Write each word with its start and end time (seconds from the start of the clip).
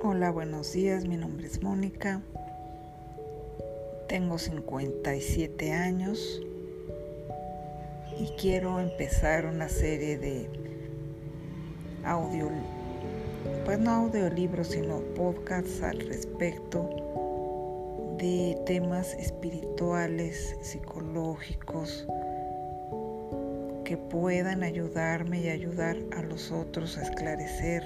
Hola, 0.00 0.30
buenos 0.30 0.74
días, 0.74 1.06
mi 1.06 1.16
nombre 1.16 1.48
es 1.48 1.60
Mónica, 1.60 2.22
tengo 4.06 4.38
57 4.38 5.72
años 5.72 6.40
y 8.16 8.28
quiero 8.40 8.78
empezar 8.78 9.44
una 9.46 9.68
serie 9.68 10.16
de 10.16 10.48
audio, 12.04 12.48
pues 13.64 13.80
no 13.80 13.90
audiolibros, 13.90 14.68
sino 14.68 15.00
podcasts 15.16 15.82
al 15.82 15.98
respecto 15.98 16.88
de 18.18 18.56
temas 18.66 19.14
espirituales, 19.14 20.56
psicológicos, 20.62 22.06
que 23.84 23.96
puedan 23.96 24.62
ayudarme 24.62 25.40
y 25.40 25.48
ayudar 25.48 25.96
a 26.16 26.22
los 26.22 26.52
otros 26.52 26.96
a 26.98 27.02
esclarecer 27.02 27.82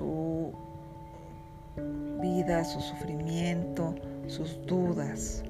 su 0.00 0.52
vida, 2.22 2.64
su 2.64 2.80
sufrimiento, 2.80 3.94
sus 4.28 4.58
dudas. 4.66 5.44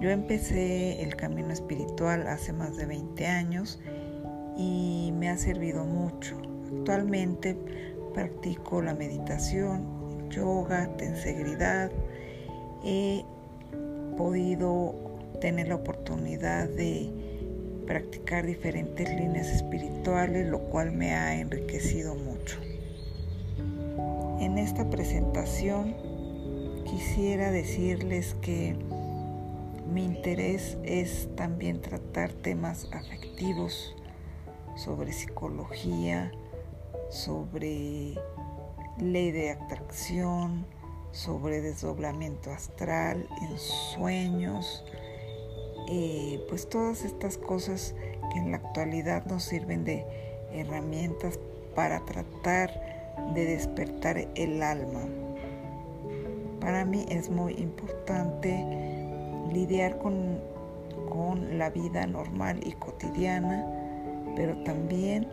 Yo 0.00 0.10
empecé 0.10 1.02
el 1.02 1.16
camino 1.16 1.52
espiritual 1.52 2.26
hace 2.28 2.52
más 2.52 2.76
de 2.76 2.86
20 2.86 3.26
años 3.26 3.80
y 4.56 5.12
me 5.16 5.30
ha 5.30 5.36
servido 5.36 5.84
mucho. 5.84 6.36
Actualmente 6.78 7.56
practico 8.14 8.82
la 8.82 8.94
meditación, 8.94 10.28
yoga, 10.30 10.88
tensegridad. 10.96 11.90
He 12.84 13.24
podido 14.16 14.94
tener 15.40 15.68
la 15.68 15.76
oportunidad 15.76 16.68
de 16.68 17.21
practicar 17.92 18.46
diferentes 18.46 19.06
líneas 19.06 19.48
espirituales, 19.48 20.48
lo 20.48 20.60
cual 20.60 20.92
me 20.92 21.12
ha 21.12 21.38
enriquecido 21.38 22.14
mucho. 22.14 22.58
En 24.40 24.56
esta 24.56 24.88
presentación 24.88 25.94
quisiera 26.86 27.50
decirles 27.50 28.34
que 28.40 28.74
mi 29.92 30.06
interés 30.06 30.78
es 30.84 31.28
también 31.36 31.82
tratar 31.82 32.32
temas 32.32 32.88
afectivos 32.94 33.94
sobre 34.74 35.12
psicología, 35.12 36.32
sobre 37.10 38.14
ley 38.98 39.32
de 39.32 39.50
atracción, 39.50 40.64
sobre 41.10 41.60
desdoblamiento 41.60 42.52
astral 42.52 43.28
en 43.42 43.58
sueños, 43.58 44.82
eh, 45.88 46.44
pues 46.48 46.68
todas 46.68 47.04
estas 47.04 47.38
cosas 47.38 47.94
que 48.32 48.38
en 48.38 48.50
la 48.50 48.58
actualidad 48.58 49.24
nos 49.26 49.44
sirven 49.44 49.84
de 49.84 50.04
herramientas 50.52 51.38
para 51.74 52.04
tratar 52.04 52.70
de 53.34 53.44
despertar 53.44 54.18
el 54.34 54.62
alma. 54.62 55.00
Para 56.60 56.84
mí 56.84 57.04
es 57.08 57.30
muy 57.30 57.54
importante 57.54 58.64
lidiar 59.52 59.98
con, 59.98 60.40
con 61.08 61.58
la 61.58 61.70
vida 61.70 62.06
normal 62.06 62.60
y 62.64 62.72
cotidiana, 62.72 63.66
pero 64.36 64.56
también 64.64 65.28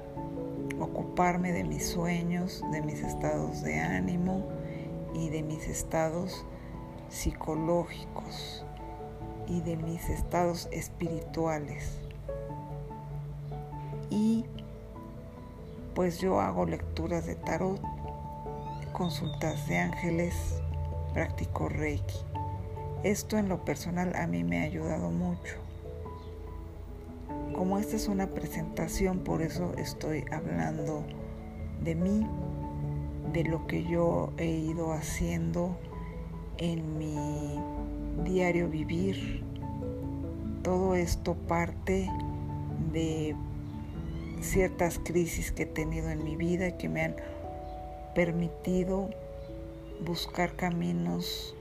ocuparme 0.79 1.51
de 1.51 1.63
mis 1.63 1.85
sueños, 1.85 2.63
de 2.71 2.81
mis 2.81 3.01
estados 3.01 3.61
de 3.61 3.79
ánimo 3.79 4.47
y 5.13 5.29
de 5.29 5.43
mis 5.43 5.67
estados 5.67 6.45
psicológicos 7.09 8.65
y 9.49 9.61
de 9.61 9.75
mis 9.75 10.07
estados 10.09 10.69
espirituales. 10.71 11.97
Y 14.09 14.45
pues 15.95 16.19
yo 16.19 16.39
hago 16.39 16.65
lecturas 16.65 17.25
de 17.25 17.35
tarot, 17.35 17.81
consultas 18.93 19.67
de 19.67 19.79
ángeles, 19.79 20.61
practico 21.13 21.67
reiki. 21.67 22.15
Esto 23.03 23.37
en 23.37 23.49
lo 23.49 23.65
personal 23.65 24.15
a 24.15 24.27
mí 24.27 24.43
me 24.43 24.61
ha 24.61 24.63
ayudado 24.63 25.09
mucho. 25.09 25.55
Como 27.53 27.79
esta 27.79 27.95
es 27.95 28.07
una 28.07 28.27
presentación, 28.27 29.19
por 29.19 29.41
eso 29.41 29.73
estoy 29.77 30.23
hablando 30.31 31.03
de 31.83 31.95
mí, 31.95 32.25
de 33.33 33.43
lo 33.43 33.67
que 33.67 33.83
yo 33.83 34.31
he 34.37 34.47
ido 34.47 34.93
haciendo 34.93 35.77
en 36.57 36.97
mi 36.97 37.59
diario 38.23 38.69
vivir. 38.69 39.43
Todo 40.63 40.95
esto 40.95 41.35
parte 41.35 42.09
de 42.91 43.35
ciertas 44.41 44.99
crisis 44.99 45.51
que 45.51 45.63
he 45.63 45.65
tenido 45.65 46.09
en 46.09 46.23
mi 46.23 46.35
vida 46.35 46.77
que 46.77 46.89
me 46.89 47.01
han 47.03 47.15
permitido 48.15 49.09
buscar 50.05 50.55
caminos 50.55 51.55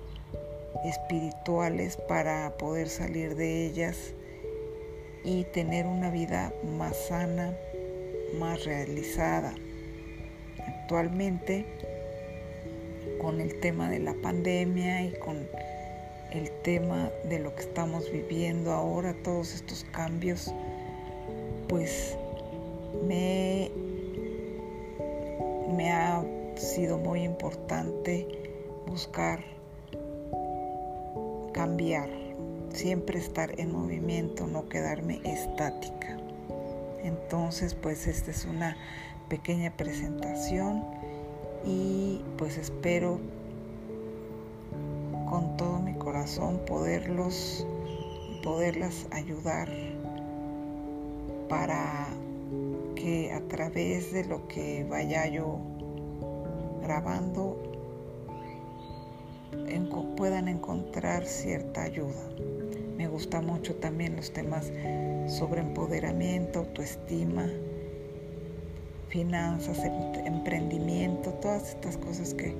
espirituales 0.85 1.97
para 1.97 2.57
poder 2.57 2.89
salir 2.89 3.35
de 3.35 3.67
ellas 3.67 4.15
y 5.25 5.45
tener 5.45 5.87
una 5.87 6.11
vida 6.11 6.53
más 6.79 6.97
sana, 7.09 7.53
más 8.39 8.65
realizada. 8.65 9.55
Actualmente, 10.67 11.67
con 13.21 13.41
el 13.41 13.59
tema 13.61 13.91
de 13.91 13.99
la 13.99 14.15
pandemia 14.15 15.03
y 15.03 15.13
con 15.19 15.47
el 16.33 16.51
tema 16.63 17.11
de 17.25 17.39
lo 17.39 17.55
que 17.55 17.63
estamos 17.63 18.11
viviendo 18.11 18.73
ahora, 18.73 19.15
todos 19.23 19.55
estos 19.55 19.85
cambios, 19.93 20.53
pues 21.69 22.17
me, 23.07 23.71
me 25.77 25.93
ha 25.93 26.25
sido 26.57 26.99
muy 26.99 27.23
importante 27.23 28.27
buscar 28.87 29.41
cambiar, 31.53 32.09
siempre 32.73 33.19
estar 33.19 33.59
en 33.59 33.73
movimiento, 33.73 34.47
no 34.47 34.69
quedarme 34.69 35.21
estática. 35.25 36.19
Entonces, 37.03 37.75
pues 37.75 38.07
esta 38.07 38.31
es 38.31 38.45
una 38.45 38.77
pequeña 39.29 39.77
presentación 39.77 40.85
y 41.65 42.23
pues 42.37 42.57
espero 42.59 43.19
con 45.29 45.57
todo 45.57 45.79
mi 45.81 45.88
corazón 46.19 46.59
poderlos, 46.67 47.65
poderlas 48.43 49.07
ayudar 49.13 49.69
para 51.49 52.09
que 52.97 53.31
a 53.31 53.41
través 53.47 54.13
de 54.13 54.25
lo 54.25 54.49
que 54.49 54.85
vaya 54.91 55.29
yo 55.29 55.61
grabando 56.83 57.57
puedan 60.17 60.49
encontrar 60.49 61.25
cierta 61.25 61.83
ayuda. 61.83 62.29
Me 62.97 63.07
gusta 63.07 63.41
mucho 63.41 63.77
también 63.77 64.17
los 64.17 64.33
temas 64.33 64.73
sobre 65.29 65.61
empoderamiento, 65.61 66.59
autoestima, 66.59 67.47
finanzas, 69.09 69.79
em-, 69.85 70.27
emprendimiento, 70.27 71.31
todas 71.35 71.69
estas 71.69 71.97
cosas 71.97 72.35
que 72.35 72.57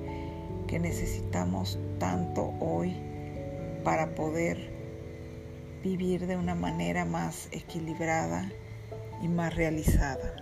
que 0.69 0.77
necesitamos 0.77 1.79
tanto 1.97 2.53
hoy 2.59 3.08
para 3.83 4.15
poder 4.15 4.79
vivir 5.83 6.27
de 6.27 6.35
una 6.35 6.55
manera 6.55 7.05
más 7.05 7.47
equilibrada 7.51 8.49
y 9.21 9.27
más 9.27 9.55
realizada. 9.55 10.35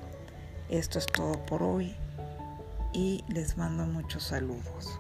Esto 0.70 1.00
es 1.00 1.06
todo 1.08 1.46
por 1.46 1.64
hoy 1.64 1.96
y 2.94 3.24
les 3.28 3.58
mando 3.58 3.86
muchos 3.86 4.24
saludos. 4.24 5.00